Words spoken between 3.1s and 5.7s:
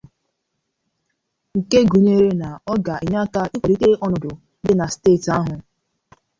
aka ịkwàlite ọnọdụ mmepe na steeti ahụ